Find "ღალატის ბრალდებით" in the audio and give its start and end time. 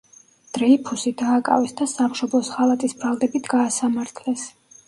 2.57-3.51